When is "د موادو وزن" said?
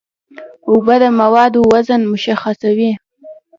1.01-2.01